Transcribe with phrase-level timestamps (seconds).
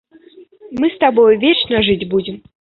[0.79, 2.45] Мы з табою вечна жыць будзем.